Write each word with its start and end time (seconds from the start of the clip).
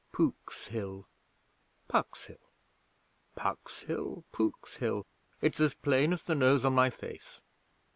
Pook's 0.11 0.69
Hill 0.69 1.05
Puck's 1.87 2.25
Hill 2.25 2.37
Puck's 3.35 3.81
Hill 3.81 4.23
Pook's 4.31 4.77
Hill! 4.77 5.05
It's 5.41 5.59
as 5.59 5.75
plain 5.75 6.11
as 6.11 6.23
the 6.23 6.33
nose 6.33 6.65
on 6.65 6.73
my 6.73 6.89
face.' 6.89 7.39